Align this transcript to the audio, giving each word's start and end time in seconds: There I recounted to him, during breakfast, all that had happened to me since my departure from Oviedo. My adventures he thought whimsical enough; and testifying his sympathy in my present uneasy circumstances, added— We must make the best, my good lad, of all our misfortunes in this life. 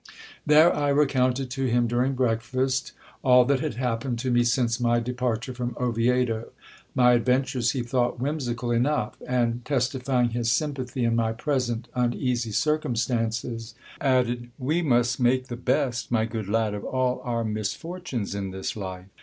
There 0.47 0.75
I 0.75 0.89
recounted 0.89 1.51
to 1.51 1.65
him, 1.65 1.85
during 1.85 2.15
breakfast, 2.15 2.91
all 3.23 3.45
that 3.45 3.59
had 3.59 3.75
happened 3.75 4.17
to 4.17 4.31
me 4.31 4.43
since 4.43 4.79
my 4.79 4.99
departure 4.99 5.53
from 5.53 5.75
Oviedo. 5.79 6.47
My 6.95 7.13
adventures 7.13 7.73
he 7.73 7.83
thought 7.83 8.19
whimsical 8.19 8.71
enough; 8.71 9.15
and 9.27 9.63
testifying 9.63 10.31
his 10.31 10.51
sympathy 10.51 11.03
in 11.05 11.15
my 11.15 11.33
present 11.33 11.87
uneasy 11.93 12.51
circumstances, 12.51 13.75
added— 13.99 14.49
We 14.71 14.81
must 14.81 15.19
make 15.19 15.49
the 15.49 15.55
best, 15.55 16.09
my 16.09 16.25
good 16.25 16.49
lad, 16.49 16.73
of 16.73 16.83
all 16.83 17.21
our 17.23 17.43
misfortunes 17.43 18.33
in 18.33 18.49
this 18.49 18.75
life. 18.75 19.05